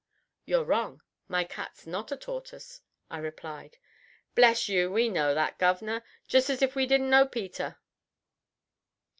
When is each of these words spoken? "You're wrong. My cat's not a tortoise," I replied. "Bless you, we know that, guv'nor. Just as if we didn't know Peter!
"You're 0.47 0.63
wrong. 0.63 1.03
My 1.27 1.43
cat's 1.43 1.85
not 1.85 2.11
a 2.11 2.17
tortoise," 2.17 2.81
I 3.11 3.19
replied. 3.19 3.77
"Bless 4.33 4.67
you, 4.67 4.89
we 4.91 5.09
know 5.09 5.35
that, 5.35 5.59
guv'nor. 5.59 6.01
Just 6.27 6.49
as 6.49 6.63
if 6.63 6.73
we 6.75 6.87
didn't 6.87 7.11
know 7.11 7.27
Peter! 7.27 7.77